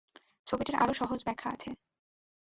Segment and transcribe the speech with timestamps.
[0.47, 1.69] ছবিটির আরো সহজ ব্যাখ্যা আছে।